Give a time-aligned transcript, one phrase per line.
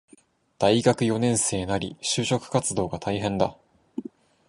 [0.57, 3.55] 大学四年生なり、就職活動が大変だ